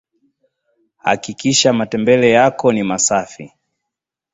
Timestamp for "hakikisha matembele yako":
0.97-2.71